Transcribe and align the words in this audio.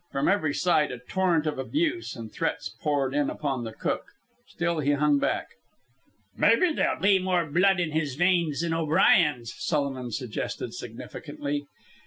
From 0.11 0.27
every 0.27 0.55
side 0.55 0.91
a 0.91 0.97
torrent 0.97 1.45
of 1.45 1.59
abuse 1.59 2.15
and 2.15 2.31
threats 2.31 2.69
poured 2.81 3.13
in 3.13 3.29
upon 3.29 3.63
the 3.65 3.71
cook. 3.71 4.05
Still 4.47 4.79
he 4.79 4.93
hung 4.93 5.19
back. 5.19 5.49
"Maybe 6.35 6.73
there'll 6.73 6.99
be 6.99 7.19
more 7.19 7.45
blood 7.45 7.79
in 7.79 7.91
his 7.91 8.15
veins 8.15 8.61
than 8.61 8.73
O'Brien's," 8.73 9.53
Sullivan 9.55 10.09
suggested 10.09 10.73
significantly. 10.73 11.67